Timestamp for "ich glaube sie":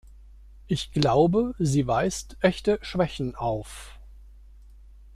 0.65-1.85